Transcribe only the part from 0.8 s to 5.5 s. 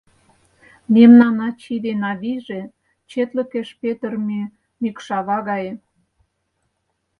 Мемнан ачий ден авийже— четлыкеш петырыме мӱкшава